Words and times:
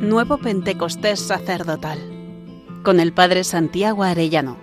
Nuevo 0.00 0.38
Pentecostés 0.38 1.18
Sacerdotal 1.18 1.98
con 2.84 3.00
el 3.00 3.12
Padre 3.12 3.42
Santiago 3.42 4.04
Arellano. 4.04 4.56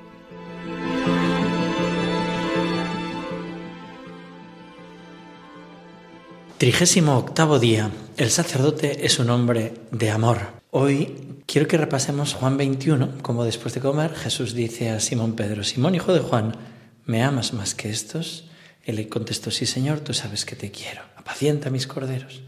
Trigésimo 6.58 7.18
octavo 7.18 7.60
día. 7.60 7.92
El 8.16 8.30
sacerdote 8.30 9.06
es 9.06 9.20
un 9.20 9.30
hombre 9.30 9.74
de 9.92 10.10
amor. 10.10 10.38
Hoy 10.72 11.42
quiero 11.46 11.68
que 11.68 11.78
repasemos 11.78 12.34
Juan 12.34 12.56
21, 12.56 13.22
como 13.22 13.44
después 13.44 13.74
de 13.74 13.82
comer 13.82 14.16
Jesús 14.16 14.54
dice 14.54 14.90
a 14.90 15.02
Simón 15.02 15.34
Pedro, 15.34 15.66
Simón 15.66 15.96
hijo 15.96 16.14
de 16.14 16.22
Juan, 16.22 16.56
¿me 17.04 17.24
amas 17.24 17.52
más 17.52 17.76
que 17.76 17.90
estos? 17.90 18.46
Él 18.86 18.96
le 18.96 19.10
contestó, 19.10 19.52
sí 19.52 19.66
Señor, 19.66 20.00
tú 20.00 20.14
sabes 20.14 20.46
que 20.46 20.56
te 20.56 20.72
quiero. 20.72 21.02
Apacienta 21.18 21.70
mis 21.70 21.88
corderos. 21.88 22.42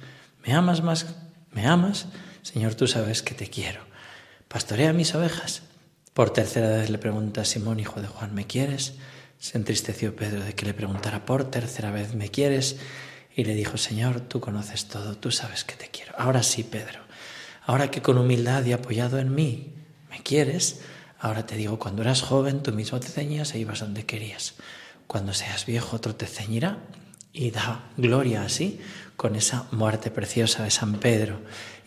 ¿Me 0.46 0.54
amas 0.54 0.82
más? 0.82 1.06
¿Me 1.52 1.68
amas? 1.68 2.08
Señor, 2.48 2.76
tú 2.76 2.88
sabes 2.88 3.24
que 3.24 3.36
te 3.36 3.50
quiero. 3.50 3.82
¿Pastorea 4.48 4.94
mis 4.94 5.14
ovejas? 5.16 5.64
Por 6.14 6.30
tercera 6.30 6.70
vez 6.70 6.90
le 6.90 6.98
pregunta 6.98 7.44
Simón, 7.44 7.82
hijo 7.82 8.00
de 8.00 8.08
Juan, 8.08 8.34
¿me 8.34 8.48
quieres? 8.48 8.94
Se 9.38 9.58
entristeció 9.58 10.16
Pedro 10.16 10.42
de 10.42 10.56
que 10.56 10.66
le 10.66 10.74
preguntara 10.74 11.26
por 11.26 11.52
tercera 11.52 11.92
vez, 11.92 12.14
¿me 12.14 12.30
quieres? 12.30 12.78
Y 13.36 13.44
le 13.44 13.54
dijo, 13.54 13.76
Señor, 13.76 14.22
tú 14.22 14.40
conoces 14.40 14.86
todo, 14.88 15.18
tú 15.18 15.30
sabes 15.30 15.66
que 15.66 15.76
te 15.76 15.90
quiero. 15.90 16.14
Ahora 16.18 16.42
sí, 16.42 16.64
Pedro, 16.64 17.02
ahora 17.66 17.92
que 17.92 18.02
con 18.02 18.18
humildad 18.18 18.64
y 18.64 18.72
apoyado 18.72 19.20
en 19.20 19.36
mí 19.36 19.74
me 20.10 20.24
quieres, 20.24 20.80
ahora 21.20 21.46
te 21.46 21.58
digo, 21.58 21.80
cuando 21.80 22.02
eras 22.02 22.22
joven 22.22 22.64
tú 22.64 22.72
mismo 22.72 23.02
te 23.02 23.10
ceñías 23.10 23.54
e 23.56 23.60
ibas 23.60 23.82
donde 23.82 24.06
querías. 24.06 24.54
Cuando 25.06 25.34
seas 25.34 25.66
viejo 25.66 25.98
otro 25.98 26.16
te 26.16 26.28
ceñirá 26.28 26.78
y 27.38 27.52
da 27.52 27.92
gloria 27.96 28.42
así 28.44 28.80
con 29.16 29.36
esa 29.36 29.68
muerte 29.72 30.12
preciosa 30.12 30.64
de 30.64 30.72
San 30.72 30.96
Pedro. 30.96 31.40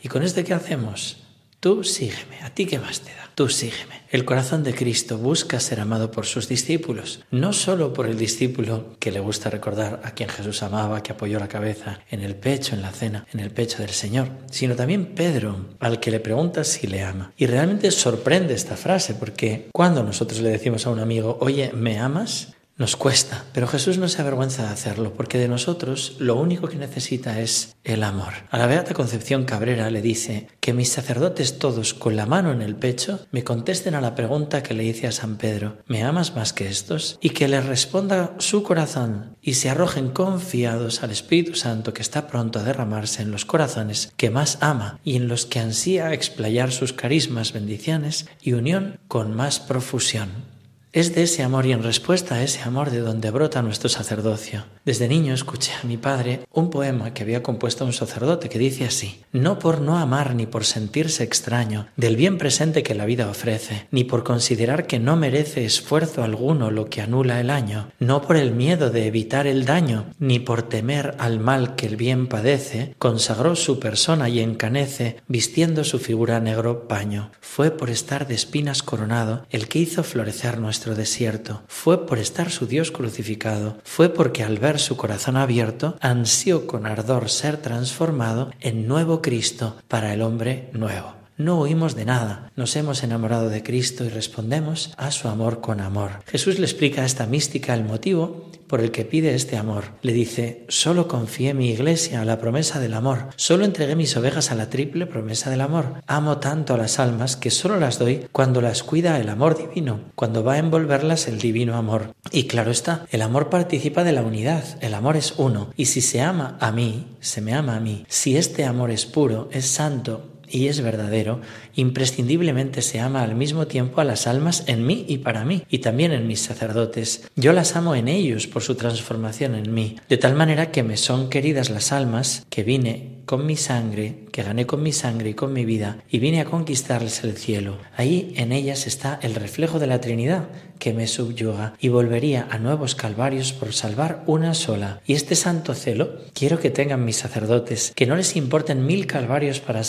¿Y 0.02 0.09
con 0.09 0.23
este 0.23 0.45
qué 0.45 0.54
hacemos? 0.54 1.18
Tú 1.60 1.84
sígueme, 1.84 2.40
a 2.42 2.54
ti 2.54 2.64
qué 2.64 2.78
más 2.78 3.00
te 3.00 3.10
da, 3.10 3.30
tú 3.34 3.48
sígueme. 3.51 4.01
El 4.09 4.24
corazón 4.24 4.65
de 4.65 4.74
Cristo 4.74 5.18
busca 5.18 5.60
ser 5.60 5.79
amado 5.79 6.10
por 6.10 6.24
sus 6.24 6.48
discípulos, 6.48 7.20
no 7.30 7.52
solo 7.52 7.92
por 7.92 8.07
el 8.07 8.16
discípulo 8.16 8.96
que 8.98 9.12
le 9.12 9.20
gusta 9.20 9.51
recordar 9.51 10.01
a 10.02 10.12
quien 10.12 10.30
Jesús 10.30 10.62
amaba, 10.62 11.02
que 11.02 11.12
apoyó 11.12 11.38
la 11.38 11.48
cabeza 11.48 12.01
en 12.10 12.23
el 12.23 12.35
pecho, 12.35 12.74
en 12.74 12.80
la 12.80 12.92
cena, 12.92 13.26
en 13.30 13.40
el 13.40 13.51
pecho 13.51 13.79
del 13.82 13.90
Señor, 13.90 14.30
sino 14.51 14.74
también 14.74 15.14
Pedro, 15.14 15.66
al 15.80 16.01
que 16.01 16.10
le 16.10 16.20
pregunta 16.20 16.64
si 16.64 16.87
le 16.87 17.02
ama. 17.02 17.32
Y 17.37 17.45
realmente 17.45 17.90
sorprende 17.90 18.54
esta 18.54 18.76
frase, 18.76 19.14
porque 19.14 19.68
cuando 19.70 20.02
nosotros 20.02 20.40
le 20.40 20.48
decimos 20.48 20.87
a 20.87 20.90
un 20.90 21.01
amigo, 21.01 21.37
oye, 21.42 21.73
¿me 21.74 21.98
amas? 21.98 22.54
Nos 22.80 22.96
cuesta, 22.96 23.45
pero 23.52 23.66
Jesús 23.66 23.98
no 23.98 24.09
se 24.09 24.23
avergüenza 24.23 24.62
de 24.62 24.70
hacerlo, 24.70 25.12
porque 25.12 25.36
de 25.36 25.48
nosotros 25.48 26.16
lo 26.18 26.36
único 26.36 26.66
que 26.66 26.78
necesita 26.78 27.38
es 27.38 27.76
el 27.84 28.02
amor. 28.02 28.32
A 28.50 28.56
la 28.56 28.66
Beata 28.66 28.95
Concepción 28.95 29.45
Cabrera 29.45 29.90
le 29.90 30.00
dice 30.00 30.48
que 30.60 30.73
mis 30.73 30.90
sacerdotes 30.90 31.58
todos 31.58 31.92
con 31.92 32.16
la 32.16 32.24
mano 32.24 32.52
en 32.52 32.62
el 32.62 32.76
pecho 32.76 33.26
me 33.32 33.45
contesten 33.45 33.95
a 33.95 34.01
la 34.01 34.14
pregunta 34.14 34.62
que 34.62 34.73
le 34.73 34.84
hice 34.84 35.06
a 35.06 35.12
San 35.12 35.36
Pedro, 35.36 35.76
¿me 35.88 36.04
amas 36.04 36.34
más 36.34 36.54
que 36.54 36.68
estos? 36.68 37.18
Y 37.20 37.30
que 37.30 37.48
le 37.48 37.60
responda 37.60 38.34
su 38.38 38.62
corazón 38.62 39.36
y 39.42 39.52
se 39.52 39.68
arrojen 39.68 40.08
confiados 40.08 41.02
al 41.02 41.10
Espíritu 41.10 41.56
Santo 41.56 41.92
que 41.92 42.01
está 42.01 42.28
pronto 42.28 42.60
a 42.60 42.64
derramarse 42.64 43.20
en 43.20 43.30
los 43.30 43.45
corazones 43.45 44.10
que 44.16 44.30
más 44.30 44.56
ama 44.62 45.01
y 45.04 45.16
en 45.16 45.28
los 45.28 45.45
que 45.45 45.58
ansía 45.58 46.14
explayar 46.14 46.73
sus 46.73 46.95
carismas, 46.95 47.52
bendiciones 47.52 48.24
y 48.40 48.54
unión 48.54 49.01
con 49.06 49.36
más 49.36 49.60
profusión. 49.60 50.49
Es 50.93 51.15
de 51.15 51.23
ese 51.23 51.45
amor 51.45 51.66
y 51.66 51.73
en 51.73 51.85
respuesta 51.85 52.35
a 52.35 52.43
ese 52.43 52.63
amor 52.63 52.91
de 52.91 52.99
donde 52.99 53.30
brota 53.30 53.63
nuestro 53.63 53.88
sacerdocio. 53.88 54.65
Desde 54.85 55.07
niño 55.07 55.32
escuché 55.32 55.71
a 55.80 55.87
mi 55.87 55.97
padre 55.97 56.41
un 56.52 56.69
poema 56.69 57.15
que 57.15 57.23
había 57.23 57.45
compuesto 57.45 57.85
un 57.85 57.93
sacerdote 57.93 58.49
que 58.49 58.59
dice 58.59 58.87
así, 58.87 59.23
no 59.30 59.60
por 59.60 59.80
no 59.80 59.99
amar 59.99 60.35
ni 60.35 60.47
por 60.47 60.65
sentirse 60.65 61.23
extraño 61.23 61.87
del 61.97 62.16
bien 62.16 62.38
presente 62.38 62.82
que 62.82 62.97
la 62.97 63.05
vida 63.05 63.30
ofrece, 63.30 63.87
ni 63.93 64.03
por 64.03 64.25
considerar 64.25 64.88
que 64.88 64.99
no 64.99 65.15
merece 65.15 65.65
esfuerzo 65.65 66.25
alguno 66.25 66.72
lo 66.72 66.87
que 66.87 67.03
anula 67.03 67.38
el 67.38 67.50
año, 67.50 67.93
no 68.00 68.22
por 68.22 68.37
el 68.37 68.50
miedo 68.50 68.91
de 68.91 69.06
evitar 69.06 69.47
el 69.47 69.66
daño, 69.66 70.06
ni 70.19 70.41
por 70.41 70.62
temer 70.62 71.14
al 71.19 71.38
mal 71.38 71.76
que 71.76 71.87
el 71.87 71.94
bien 71.94 72.26
padece, 72.26 72.97
consagró 72.98 73.54
su 73.54 73.78
persona 73.78 74.28
y 74.28 74.41
encanece, 74.41 75.19
vistiendo 75.28 75.84
su 75.84 76.00
figura 76.00 76.41
negro 76.41 76.88
paño. 76.88 77.31
Fue 77.41 77.70
por 77.70 77.91
estar 77.91 78.26
de 78.26 78.34
espinas 78.34 78.82
coronado 78.82 79.47
el 79.50 79.69
que 79.69 79.78
hizo 79.78 80.03
florecer 80.03 80.59
nuestra 80.59 80.79
desierto. 80.88 81.62
Fue 81.68 82.06
por 82.06 82.18
estar 82.18 82.50
su 82.50 82.66
Dios 82.66 82.91
crucificado, 82.91 83.76
fue 83.84 84.08
porque 84.08 84.42
al 84.42 84.58
ver 84.58 84.78
su 84.78 84.96
corazón 84.96 85.36
abierto, 85.36 85.96
ansió 86.00 86.66
con 86.66 86.86
ardor 86.86 87.28
ser 87.28 87.58
transformado 87.58 88.50
en 88.60 88.88
nuevo 88.88 89.20
Cristo 89.22 89.76
para 89.88 90.14
el 90.14 90.22
hombre 90.22 90.70
nuevo. 90.72 91.19
No 91.40 91.58
huimos 91.58 91.96
de 91.96 92.04
nada, 92.04 92.52
nos 92.54 92.76
hemos 92.76 93.02
enamorado 93.02 93.48
de 93.48 93.62
Cristo 93.62 94.04
y 94.04 94.10
respondemos 94.10 94.92
a 94.98 95.10
su 95.10 95.26
amor 95.26 95.62
con 95.62 95.80
amor. 95.80 96.22
Jesús 96.26 96.58
le 96.58 96.66
explica 96.66 97.00
a 97.00 97.06
esta 97.06 97.24
mística 97.24 97.72
el 97.72 97.82
motivo 97.82 98.50
por 98.66 98.82
el 98.82 98.90
que 98.90 99.06
pide 99.06 99.34
este 99.34 99.56
amor. 99.56 99.84
Le 100.02 100.12
dice, 100.12 100.66
solo 100.68 101.08
confié 101.08 101.54
mi 101.54 101.70
iglesia 101.70 102.20
a 102.20 102.26
la 102.26 102.38
promesa 102.38 102.78
del 102.78 102.92
amor, 102.92 103.28
solo 103.36 103.64
entregué 103.64 103.96
mis 103.96 104.14
ovejas 104.18 104.50
a 104.50 104.54
la 104.54 104.68
triple 104.68 105.06
promesa 105.06 105.48
del 105.48 105.62
amor. 105.62 106.02
Amo 106.06 106.40
tanto 106.40 106.74
a 106.74 106.76
las 106.76 106.98
almas 106.98 107.36
que 107.36 107.50
solo 107.50 107.80
las 107.80 107.98
doy 107.98 108.26
cuando 108.32 108.60
las 108.60 108.82
cuida 108.82 109.18
el 109.18 109.30
amor 109.30 109.56
divino, 109.56 110.00
cuando 110.16 110.44
va 110.44 110.52
a 110.52 110.58
envolverlas 110.58 111.26
el 111.26 111.38
divino 111.38 111.74
amor. 111.74 112.14
Y 112.30 112.48
claro 112.48 112.70
está, 112.70 113.06
el 113.10 113.22
amor 113.22 113.48
participa 113.48 114.04
de 114.04 114.12
la 114.12 114.20
unidad, 114.20 114.64
el 114.82 114.92
amor 114.92 115.16
es 115.16 115.32
uno, 115.38 115.70
y 115.74 115.86
si 115.86 116.02
se 116.02 116.20
ama 116.20 116.58
a 116.60 116.70
mí, 116.70 117.16
se 117.20 117.40
me 117.40 117.54
ama 117.54 117.76
a 117.76 117.80
mí. 117.80 118.04
Si 118.08 118.36
este 118.36 118.66
amor 118.66 118.90
es 118.90 119.06
puro, 119.06 119.48
es 119.52 119.64
santo, 119.64 120.26
y 120.50 120.69
es 120.69 120.81
verdadero, 120.81 121.41
imprescindiblemente 121.75 122.83
se 122.83 123.00
ama 123.00 123.22
al 123.22 123.34
mismo 123.34 123.66
tiempo 123.66 124.00
a 124.00 124.05
las 124.05 124.27
almas 124.27 124.65
en 124.66 124.87
mí 124.87 125.05
y 125.09 125.19
para 125.19 125.44
mí, 125.44 125.62
y 125.69 125.78
también 125.78 126.12
en 126.12 126.27
mis 126.27 126.41
sacerdotes. 126.41 127.28
Yo 127.37 127.53
las 127.53 127.77
amo 127.77 127.94
en 127.94 128.09
ellos 128.09 128.47
por 128.47 128.62
su 128.62 128.75
transformación 128.75 129.55
en 129.55 129.72
mí, 129.72 129.97
de 130.09 130.16
tal 130.16 130.34
manera 130.34 130.71
que 130.71 130.83
me 130.83 130.97
son 130.97 131.31
queridas 131.31 131.71
las 131.71 131.93
almas 131.93 132.47
que 132.50 132.62
vine 132.62 133.21
con 133.31 133.47
mi 133.47 133.55
sangre, 133.55 134.25
que 134.33 134.43
gané 134.43 134.66
con 134.66 134.83
mi 134.83 134.91
sangre 134.91 135.31
y 135.31 135.34
con 135.34 135.53
mi 135.53 135.65
vida, 135.65 135.99
y 136.11 136.19
vine 136.19 136.41
a 136.41 136.47
conquistarles 136.47 137.22
el 137.22 137.37
cielo. 137.37 137.78
Ahí 137.97 138.32
en 138.37 138.50
ellas 138.50 138.88
está 138.88 139.21
el 139.22 139.37
reflejo 139.37 139.78
de 139.78 139.87
la 139.87 140.00
Trinidad, 140.00 140.49
que 140.81 140.93
me 140.93 141.06
subyuga, 141.06 141.75
y 141.78 141.91
volvería 141.91 142.49
a 142.50 142.59
nuevos 142.59 142.97
calvarios 142.97 143.53
por 143.53 143.72
salvar 143.72 144.25
una 144.27 144.55
sola. 144.55 145.00
Y 145.06 145.12
este 145.12 145.37
santo 145.37 145.75
celo 145.75 146.17
quiero 146.34 146.59
que 146.59 146.71
tengan 146.71 147.05
mis 147.05 147.19
sacerdotes, 147.19 147.93
que 147.94 148.06
no 148.06 148.17
les 148.17 148.34
importen 148.34 148.84
mil 148.84 149.06
calvarios 149.06 149.61
para 149.61 149.84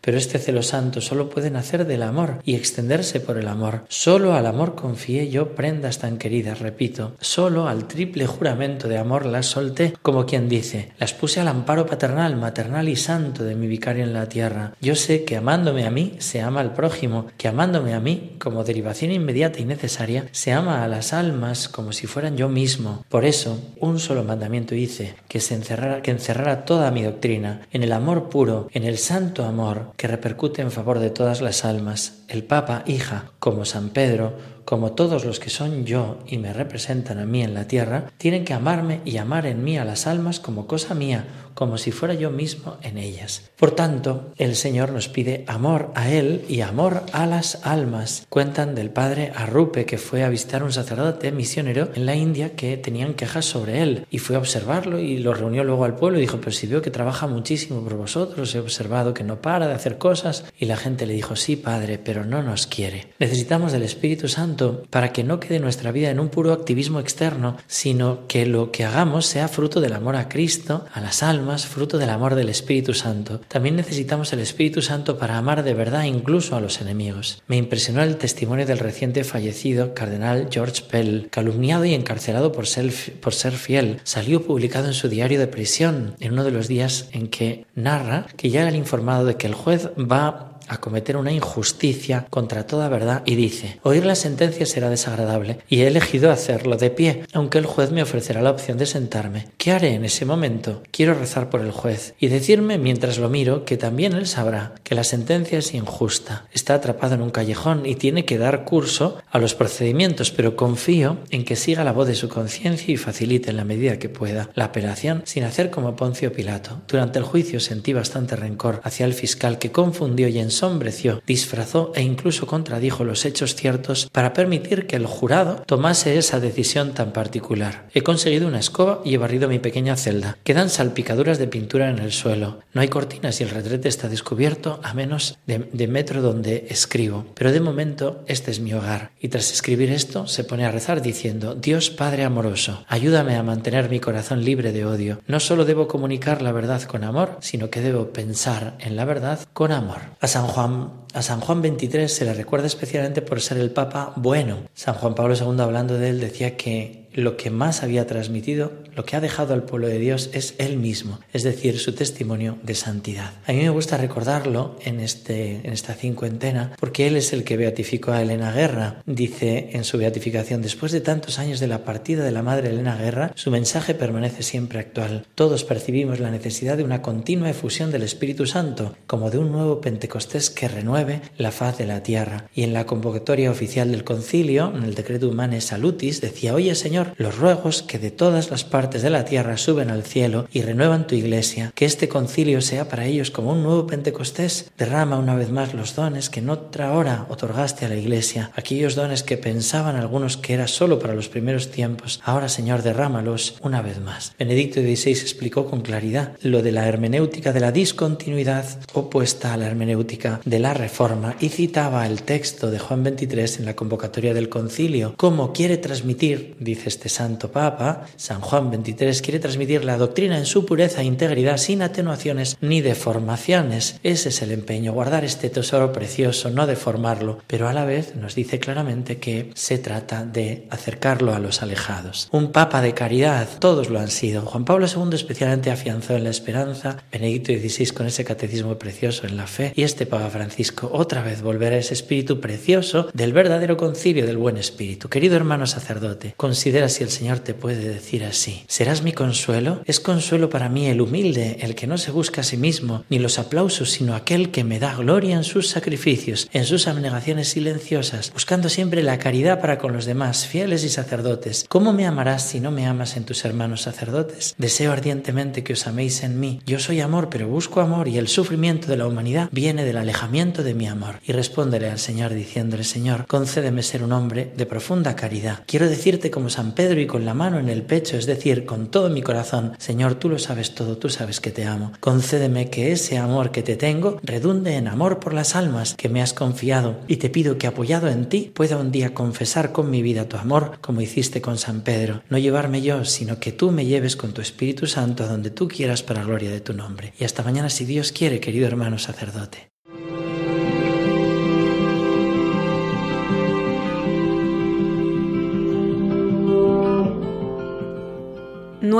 pero 0.00 0.18
este 0.18 0.38
celo 0.38 0.62
santo 0.62 1.00
solo 1.00 1.30
puede 1.30 1.50
nacer 1.50 1.86
del 1.86 2.02
amor 2.02 2.40
y 2.44 2.54
extenderse 2.54 3.20
por 3.20 3.38
el 3.38 3.48
amor. 3.48 3.84
Solo 3.88 4.34
al 4.34 4.46
amor 4.46 4.74
confié 4.74 5.28
yo 5.28 5.54
prendas 5.54 5.98
tan 5.98 6.18
queridas, 6.18 6.60
repito, 6.60 7.16
solo 7.20 7.68
al 7.68 7.86
triple 7.86 8.26
juramento 8.26 8.88
de 8.88 8.98
amor 8.98 9.26
las 9.26 9.46
solté, 9.46 9.94
como 10.02 10.26
quien 10.26 10.48
dice, 10.48 10.92
las 10.98 11.12
puse 11.12 11.40
al 11.40 11.48
amparo 11.48 11.86
paternal, 11.86 12.36
maternal 12.36 12.88
y 12.88 12.96
santo 12.96 13.44
de 13.44 13.54
mi 13.54 13.66
vicario 13.66 14.04
en 14.04 14.12
la 14.12 14.28
tierra. 14.28 14.74
Yo 14.80 14.94
sé 14.94 15.24
que 15.24 15.36
amándome 15.36 15.84
a 15.84 15.90
mí 15.90 16.14
se 16.18 16.40
ama 16.40 16.60
al 16.60 16.74
prójimo, 16.74 17.26
que 17.36 17.48
amándome 17.48 17.94
a 17.94 18.00
mí 18.00 18.36
como 18.38 18.64
derivación 18.64 19.12
inmediata 19.12 19.60
y 19.60 19.64
necesaria 19.64 20.26
se 20.32 20.52
ama 20.52 20.84
a 20.84 20.88
las 20.88 21.12
almas 21.12 21.68
como 21.68 21.92
si 21.92 22.06
fueran 22.06 22.36
yo 22.36 22.48
mismo. 22.48 23.04
Por 23.08 23.24
eso, 23.24 23.58
un 23.80 23.98
solo 23.98 24.24
mandamiento 24.24 24.74
hice, 24.74 25.14
que 25.28 25.40
se 25.40 25.54
encerrara, 25.54 26.02
que 26.02 26.10
encerrara 26.10 26.64
toda 26.64 26.90
mi 26.90 27.02
doctrina 27.02 27.62
en 27.72 27.82
el 27.82 27.92
amor 27.92 28.28
puro, 28.28 28.68
en 28.72 28.84
el 28.84 28.98
santo 28.98 29.44
amor 29.44 29.63
que 29.96 30.08
repercute 30.08 30.62
en 30.62 30.70
favor 30.70 30.98
de 30.98 31.10
todas 31.10 31.40
las 31.40 31.64
almas. 31.64 32.24
El 32.28 32.44
Papa, 32.44 32.82
hija, 32.86 33.30
como 33.38 33.64
San 33.64 33.90
Pedro, 33.90 34.34
como 34.64 34.92
todos 34.92 35.24
los 35.24 35.40
que 35.40 35.50
son 35.50 35.84
yo 35.84 36.18
y 36.26 36.38
me 36.38 36.52
representan 36.52 37.18
a 37.18 37.26
mí 37.26 37.42
en 37.42 37.54
la 37.54 37.66
tierra, 37.66 38.10
tienen 38.18 38.44
que 38.44 38.54
amarme 38.54 39.00
y 39.04 39.18
amar 39.18 39.46
en 39.46 39.62
mí 39.62 39.78
a 39.78 39.84
las 39.84 40.06
almas 40.06 40.40
como 40.40 40.66
cosa 40.66 40.94
mía, 40.94 41.24
como 41.54 41.78
si 41.78 41.92
fuera 41.92 42.14
yo 42.14 42.30
mismo 42.30 42.76
en 42.82 42.98
ellas. 42.98 43.50
Por 43.56 43.72
tanto, 43.72 44.32
el 44.36 44.56
Señor 44.56 44.92
nos 44.92 45.08
pide 45.08 45.44
amor 45.46 45.90
a 45.94 46.10
Él 46.10 46.44
y 46.48 46.60
amor 46.60 47.02
a 47.12 47.26
las 47.26 47.64
almas. 47.64 48.26
Cuentan 48.28 48.74
del 48.74 48.90
padre 48.90 49.32
Arrupe 49.34 49.86
que 49.86 49.98
fue 49.98 50.24
a 50.24 50.28
visitar 50.28 50.62
un 50.62 50.72
sacerdote 50.72 51.32
misionero 51.32 51.90
en 51.94 52.06
la 52.06 52.14
India 52.14 52.56
que 52.56 52.76
tenían 52.76 53.14
quejas 53.14 53.44
sobre 53.44 53.82
él 53.82 54.06
y 54.10 54.18
fue 54.18 54.36
a 54.36 54.38
observarlo 54.38 54.98
y 54.98 55.18
lo 55.18 55.34
reunió 55.34 55.64
luego 55.64 55.84
al 55.84 55.96
pueblo 55.96 56.18
y 56.18 56.22
dijo, 56.22 56.38
pero 56.38 56.52
si 56.52 56.66
veo 56.66 56.82
que 56.82 56.90
trabaja 56.90 57.26
muchísimo 57.26 57.82
por 57.82 57.94
vosotros, 57.94 58.54
he 58.54 58.60
observado 58.60 59.14
que 59.14 59.24
no 59.24 59.40
para 59.40 59.66
de 59.66 59.74
hacer 59.74 59.98
cosas 59.98 60.44
y 60.58 60.66
la 60.66 60.76
gente 60.76 61.06
le 61.06 61.14
dijo, 61.14 61.36
sí, 61.36 61.56
padre, 61.56 61.98
pero 61.98 62.24
no 62.24 62.42
nos 62.42 62.66
quiere. 62.66 63.12
Necesitamos 63.18 63.72
del 63.72 63.82
Espíritu 63.82 64.28
Santo 64.28 64.84
para 64.90 65.12
que 65.12 65.24
no 65.24 65.40
quede 65.40 65.60
nuestra 65.60 65.92
vida 65.92 66.10
en 66.10 66.20
un 66.20 66.28
puro 66.28 66.52
activismo 66.52 67.00
externo, 67.00 67.56
sino 67.66 68.26
que 68.26 68.46
lo 68.46 68.70
que 68.70 68.84
hagamos 68.84 69.26
sea 69.26 69.48
fruto 69.48 69.80
del 69.80 69.92
amor 69.92 70.16
a 70.16 70.28
Cristo, 70.28 70.84
a 70.92 71.00
las 71.00 71.22
almas, 71.22 71.43
almas 71.44 71.66
fruto 71.66 71.98
del 71.98 72.08
amor 72.08 72.36
del 72.36 72.48
Espíritu 72.48 72.94
Santo. 72.94 73.38
También 73.48 73.76
necesitamos 73.76 74.32
el 74.32 74.40
Espíritu 74.40 74.80
Santo 74.80 75.18
para 75.18 75.36
amar 75.36 75.62
de 75.62 75.74
verdad 75.74 76.04
incluso 76.04 76.56
a 76.56 76.60
los 76.60 76.80
enemigos. 76.80 77.42
Me 77.48 77.58
impresionó 77.58 78.02
el 78.02 78.16
testimonio 78.16 78.64
del 78.64 78.78
reciente 78.78 79.24
fallecido 79.24 79.92
cardenal 79.92 80.48
George 80.50 80.84
Pell, 80.90 81.28
calumniado 81.30 81.84
y 81.84 81.92
encarcelado 81.92 82.50
por 82.50 82.66
ser, 82.66 82.90
por 83.20 83.34
ser 83.34 83.52
fiel. 83.52 84.00
Salió 84.04 84.42
publicado 84.42 84.86
en 84.86 84.94
su 84.94 85.10
diario 85.10 85.38
de 85.38 85.46
prisión 85.46 86.16
en 86.18 86.32
uno 86.32 86.44
de 86.44 86.50
los 86.50 86.66
días 86.66 87.10
en 87.12 87.28
que 87.28 87.66
narra 87.74 88.26
que 88.38 88.48
ya 88.48 88.66
el 88.66 88.76
informado 88.76 89.26
de 89.26 89.36
que 89.36 89.46
el 89.46 89.54
juez 89.54 89.90
va 89.98 90.53
a 90.68 90.78
cometer 90.78 91.16
una 91.16 91.32
injusticia 91.32 92.26
contra 92.30 92.66
toda 92.66 92.88
verdad 92.88 93.22
y 93.24 93.34
dice, 93.34 93.78
oír 93.82 94.04
la 94.04 94.14
sentencia 94.14 94.66
será 94.66 94.90
desagradable 94.90 95.58
y 95.68 95.82
he 95.82 95.86
elegido 95.86 96.30
hacerlo 96.30 96.76
de 96.76 96.90
pie, 96.90 97.24
aunque 97.32 97.58
el 97.58 97.66
juez 97.66 97.90
me 97.90 98.02
ofrecerá 98.02 98.42
la 98.42 98.50
opción 98.50 98.78
de 98.78 98.86
sentarme. 98.86 99.48
¿Qué 99.58 99.72
haré 99.72 99.94
en 99.94 100.04
ese 100.04 100.24
momento? 100.24 100.82
Quiero 100.90 101.14
rezar 101.14 101.50
por 101.50 101.60
el 101.60 101.70
juez 101.70 102.14
y 102.18 102.28
decirme 102.28 102.78
mientras 102.78 103.18
lo 103.18 103.28
miro 103.28 103.64
que 103.64 103.76
también 103.76 104.12
él 104.14 104.26
sabrá 104.26 104.74
que 104.82 104.94
la 104.94 105.04
sentencia 105.04 105.58
es 105.58 105.74
injusta. 105.74 106.46
Está 106.52 106.74
atrapado 106.74 107.14
en 107.14 107.22
un 107.22 107.30
callejón 107.30 107.86
y 107.86 107.96
tiene 107.96 108.24
que 108.24 108.38
dar 108.38 108.64
curso 108.64 109.18
a 109.34 109.38
los 109.38 109.54
procedimientos, 109.54 110.30
pero 110.30 110.56
confío 110.56 111.18
en 111.30 111.44
que 111.44 111.56
siga 111.56 111.84
la 111.84 111.92
voz 111.92 112.06
de 112.06 112.14
su 112.14 112.28
conciencia 112.28 112.94
y 112.94 112.96
facilite 112.96 113.50
en 113.50 113.56
la 113.56 113.64
medida 113.64 113.98
que 113.98 114.08
pueda 114.08 114.48
la 114.54 114.66
apelación 114.66 115.22
sin 115.26 115.42
hacer 115.42 115.70
como 115.70 115.96
Poncio 115.96 116.32
Pilato. 116.32 116.80
Durante 116.88 117.18
el 117.18 117.24
juicio 117.24 117.58
sentí 117.58 117.92
bastante 117.92 118.36
rencor 118.36 118.80
hacia 118.84 119.04
el 119.04 119.12
fiscal 119.12 119.58
que 119.58 119.72
confundió 119.72 120.28
y 120.28 120.38
en 120.38 120.44
ensombreció, 120.54 121.20
disfrazó 121.26 121.90
e 121.96 122.02
incluso 122.02 122.46
contradijo 122.46 123.02
los 123.02 123.24
hechos 123.24 123.56
ciertos 123.56 124.08
para 124.12 124.32
permitir 124.32 124.86
que 124.86 124.94
el 124.94 125.06
jurado 125.06 125.64
tomase 125.66 126.16
esa 126.16 126.38
decisión 126.38 126.94
tan 126.94 127.12
particular. 127.12 127.88
He 127.92 128.02
conseguido 128.02 128.46
una 128.46 128.60
escoba 128.60 129.02
y 129.04 129.14
he 129.14 129.18
barrido 129.18 129.48
mi 129.48 129.58
pequeña 129.58 129.96
celda. 129.96 130.38
Quedan 130.44 130.70
salpicaduras 130.70 131.38
de 131.38 131.48
pintura 131.48 131.90
en 131.90 131.98
el 131.98 132.12
suelo. 132.12 132.60
No 132.72 132.82
hay 132.82 132.88
cortinas 132.88 133.40
y 133.40 133.44
el 133.44 133.50
retrete 133.50 133.88
está 133.88 134.08
descubierto 134.08 134.78
a 134.84 134.94
menos 134.94 135.38
de, 135.46 135.68
de 135.72 135.88
metro 135.88 136.22
donde 136.22 136.68
escribo. 136.70 137.26
Pero 137.34 137.50
de 137.50 137.60
momento 137.60 138.22
este 138.28 138.52
es 138.52 138.60
mi 138.60 138.74
hogar. 138.74 139.10
Y 139.24 139.28
tras 139.28 139.52
escribir 139.52 139.90
esto 139.90 140.26
se 140.26 140.44
pone 140.44 140.66
a 140.66 140.70
rezar 140.70 141.00
diciendo, 141.00 141.54
Dios 141.54 141.88
Padre 141.88 142.24
amoroso, 142.24 142.84
ayúdame 142.88 143.36
a 143.36 143.42
mantener 143.42 143.88
mi 143.88 143.98
corazón 143.98 144.44
libre 144.44 144.70
de 144.70 144.84
odio. 144.84 145.18
No 145.26 145.40
solo 145.40 145.64
debo 145.64 145.88
comunicar 145.88 146.42
la 146.42 146.52
verdad 146.52 146.82
con 146.82 147.04
amor, 147.04 147.38
sino 147.40 147.70
que 147.70 147.80
debo 147.80 148.12
pensar 148.12 148.76
en 148.80 148.96
la 148.96 149.06
verdad 149.06 149.40
con 149.54 149.72
amor. 149.72 150.02
A 150.20 150.26
San 150.26 150.46
Juan, 150.46 150.92
a 151.14 151.22
San 151.22 151.40
Juan 151.40 151.62
23 151.62 152.12
se 152.12 152.26
le 152.26 152.34
recuerda 152.34 152.66
especialmente 152.66 153.22
por 153.22 153.40
ser 153.40 153.56
el 153.56 153.70
Papa 153.70 154.12
bueno. 154.16 154.58
San 154.74 154.96
Juan 154.96 155.14
Pablo 155.14 155.34
II 155.34 155.58
hablando 155.58 155.96
de 155.96 156.10
él 156.10 156.20
decía 156.20 156.58
que 156.58 157.03
lo 157.14 157.36
que 157.36 157.50
más 157.50 157.82
había 157.82 158.06
transmitido, 158.06 158.72
lo 158.94 159.04
que 159.04 159.16
ha 159.16 159.20
dejado 159.20 159.54
al 159.54 159.64
pueblo 159.64 159.88
de 159.88 159.98
Dios 159.98 160.30
es 160.32 160.54
Él 160.58 160.76
mismo, 160.76 161.20
es 161.32 161.42
decir, 161.42 161.78
su 161.78 161.92
testimonio 161.92 162.58
de 162.62 162.74
santidad. 162.74 163.32
A 163.46 163.52
mí 163.52 163.58
me 163.58 163.70
gusta 163.70 163.96
recordarlo 163.96 164.76
en, 164.84 165.00
este, 165.00 165.60
en 165.64 165.72
esta 165.72 165.94
cincuentena 165.94 166.72
porque 166.78 167.06
Él 167.06 167.16
es 167.16 167.32
el 167.32 167.44
que 167.44 167.56
beatificó 167.56 168.12
a 168.12 168.22
Elena 168.22 168.52
Guerra. 168.52 169.02
Dice 169.06 169.70
en 169.72 169.84
su 169.84 169.98
beatificación, 169.98 170.62
después 170.62 170.92
de 170.92 171.00
tantos 171.00 171.38
años 171.38 171.60
de 171.60 171.68
la 171.68 171.84
partida 171.84 172.24
de 172.24 172.32
la 172.32 172.42
Madre 172.42 172.70
Elena 172.70 172.96
Guerra, 172.96 173.32
su 173.34 173.50
mensaje 173.50 173.94
permanece 173.94 174.42
siempre 174.42 174.78
actual. 174.78 175.26
Todos 175.34 175.64
percibimos 175.64 176.20
la 176.20 176.30
necesidad 176.30 176.76
de 176.76 176.84
una 176.84 177.02
continua 177.02 177.50
efusión 177.50 177.90
del 177.90 178.02
Espíritu 178.02 178.46
Santo, 178.46 178.96
como 179.06 179.30
de 179.30 179.38
un 179.38 179.52
nuevo 179.52 179.80
Pentecostés 179.80 180.50
que 180.50 180.68
renueve 180.68 181.20
la 181.38 181.50
faz 181.50 181.78
de 181.78 181.86
la 181.86 182.02
tierra. 182.02 182.48
Y 182.54 182.62
en 182.62 182.72
la 182.72 182.86
convocatoria 182.86 183.50
oficial 183.50 183.90
del 183.90 184.04
concilio, 184.04 184.72
en 184.74 184.84
el 184.84 184.94
decreto 184.94 185.28
Humane 185.28 185.60
Salutis, 185.60 186.20
decía, 186.20 186.54
oye 186.54 186.74
Señor, 186.74 187.03
los 187.16 187.38
ruegos 187.38 187.82
que 187.82 187.98
de 187.98 188.10
todas 188.10 188.50
las 188.50 188.64
partes 188.64 189.02
de 189.02 189.10
la 189.10 189.24
tierra 189.24 189.56
suben 189.56 189.90
al 189.90 190.04
cielo 190.04 190.46
y 190.52 190.62
renuevan 190.62 191.06
tu 191.06 191.14
iglesia, 191.14 191.72
que 191.74 191.84
este 191.84 192.08
concilio 192.08 192.60
sea 192.60 192.88
para 192.88 193.06
ellos 193.06 193.30
como 193.30 193.52
un 193.52 193.62
nuevo 193.62 193.86
Pentecostés, 193.86 194.70
derrama 194.76 195.18
una 195.18 195.34
vez 195.34 195.50
más 195.50 195.74
los 195.74 195.94
dones 195.94 196.30
que 196.30 196.40
en 196.40 196.50
otra 196.50 196.92
hora 196.92 197.26
otorgaste 197.28 197.84
a 197.84 197.88
la 197.88 197.96
iglesia, 197.96 198.50
aquellos 198.54 198.94
dones 198.94 199.22
que 199.22 199.36
pensaban 199.36 199.96
algunos 199.96 200.36
que 200.36 200.54
era 200.54 200.68
solo 200.68 200.98
para 200.98 201.14
los 201.14 201.28
primeros 201.28 201.70
tiempos, 201.70 202.20
ahora 202.24 202.48
Señor 202.48 202.82
derrámalos 202.82 203.56
una 203.62 203.82
vez 203.82 204.00
más. 204.00 204.34
Benedicto 204.38 204.80
XVI 204.80 205.12
explicó 205.12 205.66
con 205.66 205.80
claridad 205.82 206.32
lo 206.42 206.62
de 206.62 206.72
la 206.72 206.88
hermenéutica 206.88 207.52
de 207.52 207.60
la 207.60 207.72
discontinuidad 207.72 208.66
opuesta 208.92 209.52
a 209.52 209.56
la 209.56 209.66
hermenéutica 209.66 210.40
de 210.44 210.58
la 210.58 210.74
reforma 210.74 211.36
y 211.40 211.48
citaba 211.48 212.06
el 212.06 212.22
texto 212.22 212.70
de 212.70 212.78
Juan 212.78 213.02
23 213.02 213.58
en 213.58 213.64
la 213.64 213.76
convocatoria 213.76 214.34
del 214.34 214.48
concilio, 214.48 215.14
como 215.16 215.52
quiere 215.52 215.76
transmitir, 215.76 216.56
dice 216.58 216.88
este 216.94 217.08
santo 217.08 217.50
papa, 217.50 218.06
San 218.16 218.40
Juan 218.40 218.70
23, 218.70 219.20
quiere 219.20 219.40
transmitir 219.40 219.84
la 219.84 219.96
doctrina 219.96 220.38
en 220.38 220.46
su 220.46 220.64
pureza 220.64 221.00
e 221.00 221.04
integridad 221.04 221.56
sin 221.56 221.82
atenuaciones 221.82 222.56
ni 222.60 222.80
deformaciones. 222.80 223.98
Ese 224.04 224.28
es 224.28 224.42
el 224.42 224.52
empeño, 224.52 224.92
guardar 224.92 225.24
este 225.24 225.50
tesoro 225.50 225.92
precioso, 225.92 226.50
no 226.50 226.66
deformarlo, 226.66 227.40
pero 227.48 227.68
a 227.68 227.72
la 227.72 227.84
vez 227.84 228.14
nos 228.14 228.36
dice 228.36 228.60
claramente 228.60 229.18
que 229.18 229.50
se 229.54 229.78
trata 229.78 230.24
de 230.24 230.66
acercarlo 230.70 231.34
a 231.34 231.40
los 231.40 231.62
alejados. 231.62 232.28
Un 232.30 232.52
papa 232.52 232.80
de 232.80 232.94
caridad, 232.94 233.48
todos 233.58 233.90
lo 233.90 233.98
han 233.98 234.08
sido. 234.10 234.42
Juan 234.42 234.64
Pablo 234.64 234.86
II 234.86 235.14
especialmente 235.14 235.72
afianzó 235.72 236.14
en 236.14 236.24
la 236.24 236.30
esperanza, 236.30 236.98
Benedicto 237.10 237.52
XVI 237.52 237.88
con 237.88 238.06
ese 238.06 238.24
catecismo 238.24 238.78
precioso 238.78 239.26
en 239.26 239.36
la 239.36 239.48
fe 239.48 239.72
y 239.74 239.82
este 239.82 240.06
Papa 240.06 240.30
Francisco 240.30 240.90
otra 240.92 241.22
vez 241.22 241.42
volverá 241.42 241.74
a 241.74 241.80
ese 241.80 241.94
espíritu 241.94 242.40
precioso 242.40 243.08
del 243.12 243.32
verdadero 243.32 243.76
concilio 243.76 244.26
del 244.26 244.38
buen 244.38 244.56
espíritu. 244.56 245.08
Querido 245.08 245.34
hermano 245.36 245.66
sacerdote, 245.66 246.34
considera 246.36 246.83
si 246.88 247.02
el 247.02 247.10
Señor 247.10 247.40
te 247.40 247.54
puede 247.54 247.88
decir 247.88 248.24
así. 248.24 248.64
¿Serás 248.68 249.02
mi 249.02 249.12
consuelo? 249.12 249.82
Es 249.86 250.00
consuelo 250.00 250.50
para 250.50 250.68
mí 250.68 250.86
el 250.86 251.00
humilde, 251.00 251.58
el 251.60 251.74
que 251.74 251.86
no 251.86 251.98
se 251.98 252.10
busca 252.10 252.40
a 252.40 252.44
sí 252.44 252.56
mismo, 252.56 253.04
ni 253.08 253.18
los 253.18 253.38
aplausos, 253.38 253.90
sino 253.90 254.14
aquel 254.14 254.50
que 254.50 254.64
me 254.64 254.78
da 254.78 254.94
gloria 254.94 255.36
en 255.36 255.44
sus 255.44 255.68
sacrificios, 255.68 256.48
en 256.52 256.64
sus 256.64 256.86
abnegaciones 256.86 257.48
silenciosas, 257.48 258.32
buscando 258.32 258.68
siempre 258.68 259.02
la 259.02 259.18
caridad 259.18 259.60
para 259.60 259.78
con 259.78 259.92
los 259.92 260.04
demás, 260.04 260.46
fieles 260.46 260.84
y 260.84 260.88
sacerdotes. 260.88 261.64
¿Cómo 261.68 261.92
me 261.92 262.06
amarás 262.06 262.48
si 262.48 262.60
no 262.60 262.70
me 262.70 262.86
amas 262.86 263.16
en 263.16 263.24
tus 263.24 263.44
hermanos 263.44 263.82
sacerdotes? 263.82 264.54
Deseo 264.58 264.92
ardientemente 264.92 265.64
que 265.64 265.74
os 265.74 265.86
améis 265.86 266.22
en 266.22 266.40
mí. 266.40 266.60
Yo 266.66 266.78
soy 266.78 267.00
amor, 267.00 267.28
pero 267.30 267.48
busco 267.48 267.80
amor 267.80 268.08
y 268.08 268.18
el 268.18 268.28
sufrimiento 268.28 268.88
de 268.88 268.96
la 268.96 269.06
humanidad 269.06 269.48
viene 269.52 269.84
del 269.84 269.96
alejamiento 269.96 270.62
de 270.62 270.74
mi 270.74 270.86
amor. 270.86 271.20
Y 271.24 271.32
respóndele 271.32 271.90
al 271.90 271.98
Señor 271.98 272.32
diciéndole, 272.34 272.84
Señor, 272.84 273.26
concédeme 273.26 273.82
ser 273.82 274.02
un 274.02 274.12
hombre 274.12 274.52
de 274.56 274.66
profunda 274.66 275.16
caridad. 275.16 275.62
Quiero 275.66 275.88
decirte 275.88 276.30
como 276.30 276.50
Pedro 276.74 277.00
y 277.00 277.06
con 277.06 277.24
la 277.24 277.34
mano 277.34 277.58
en 277.58 277.68
el 277.68 277.82
pecho, 277.82 278.16
es 278.16 278.26
decir, 278.26 278.64
con 278.66 278.88
todo 278.88 279.10
mi 279.10 279.22
corazón, 279.22 279.72
Señor, 279.78 280.16
tú 280.16 280.28
lo 280.28 280.38
sabes 280.38 280.74
todo, 280.74 280.98
tú 280.98 281.08
sabes 281.08 281.40
que 281.40 281.50
te 281.50 281.64
amo. 281.64 281.92
Concédeme 282.00 282.70
que 282.70 282.92
ese 282.92 283.18
amor 283.18 283.50
que 283.50 283.62
te 283.62 283.76
tengo 283.76 284.18
redunde 284.22 284.76
en 284.76 284.88
amor 284.88 285.20
por 285.20 285.34
las 285.34 285.54
almas 285.56 285.94
que 285.94 286.08
me 286.08 286.22
has 286.22 286.32
confiado 286.32 287.00
y 287.08 287.16
te 287.16 287.30
pido 287.30 287.58
que 287.58 287.66
apoyado 287.66 288.08
en 288.08 288.28
ti 288.28 288.50
pueda 288.54 288.76
un 288.76 288.92
día 288.92 289.14
confesar 289.14 289.72
con 289.72 289.90
mi 289.90 290.02
vida 290.02 290.28
tu 290.28 290.36
amor 290.36 290.78
como 290.80 291.00
hiciste 291.00 291.40
con 291.40 291.58
San 291.58 291.82
Pedro. 291.82 292.22
No 292.28 292.38
llevarme 292.38 292.82
yo, 292.82 293.04
sino 293.04 293.38
que 293.38 293.52
tú 293.52 293.70
me 293.70 293.86
lleves 293.86 294.16
con 294.16 294.32
tu 294.32 294.40
Espíritu 294.40 294.86
Santo 294.86 295.24
a 295.24 295.28
donde 295.28 295.50
tú 295.50 295.68
quieras 295.68 296.02
para 296.02 296.24
gloria 296.24 296.50
de 296.50 296.60
tu 296.60 296.72
nombre. 296.72 297.12
Y 297.18 297.24
hasta 297.24 297.42
mañana 297.42 297.70
si 297.70 297.84
Dios 297.84 298.12
quiere, 298.12 298.40
querido 298.40 298.66
hermano 298.66 298.98
sacerdote. 298.98 299.73